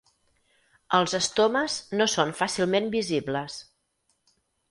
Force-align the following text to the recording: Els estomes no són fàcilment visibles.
Els 0.99 1.13
estomes 1.17 1.75
no 2.01 2.07
són 2.15 2.33
fàcilment 2.41 2.91
visibles. 2.97 3.59